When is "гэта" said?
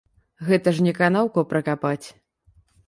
0.47-0.73